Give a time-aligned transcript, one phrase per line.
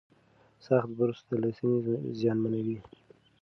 [0.65, 1.71] سخت برس د لثې
[2.19, 2.77] زیانمنوي.